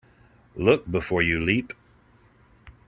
Look 0.55 0.89
before 0.89 1.21
you 1.21 1.39
leap. 1.39 1.73